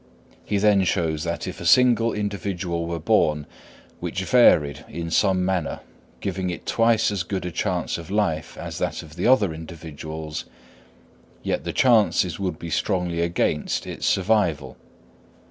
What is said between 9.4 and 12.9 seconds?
individuals, yet the chances would be